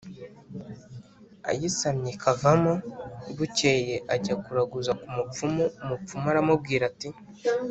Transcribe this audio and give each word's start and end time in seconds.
ayisamye 1.49 2.09
ikavamo. 2.17 2.73
bukeye 3.37 3.95
ajya 4.13 4.35
kuraguza 4.43 4.91
ku 4.99 5.07
mupfumu, 5.15 5.63
umupfumu 5.83 6.25
aramubwira 6.31 6.83
ati: 6.91 7.09